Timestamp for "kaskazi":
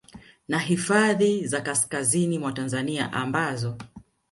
1.61-2.39